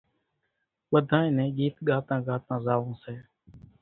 [0.91, 3.15] ٻڌانئين نين ڳيت ڳاتان ڳاتان زاوون سي